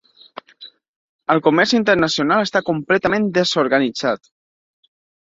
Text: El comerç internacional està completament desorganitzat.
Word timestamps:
El 1.35 1.43
comerç 1.49 1.75
internacional 1.81 2.49
està 2.49 2.65
completament 2.73 3.31
desorganitzat. 3.39 4.35